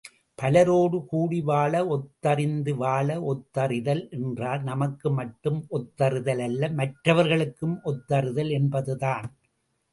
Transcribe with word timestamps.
பலரோடு 0.39 0.97
கூடிவாழு 1.09 1.81
ஒத்ததறிந்து 1.95 2.71
வாழு 2.75 3.17
ஒத்ததறிதல் 3.33 4.03
என்றால் 4.17 4.63
நமக்கு 4.63 5.11
மட்டும் 5.11 5.61
ஒத்ததறிதல் 5.79 6.43
அல்ல 6.47 6.71
மற்றவர்களுக்கும் 6.81 7.77
ஒத்ததறிதல் 7.91 8.51
என்பதுதான். 8.59 9.29